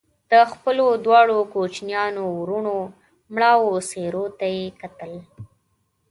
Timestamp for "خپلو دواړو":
0.51-1.37